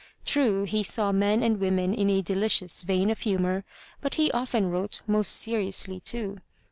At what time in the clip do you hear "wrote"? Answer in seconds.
4.71-5.03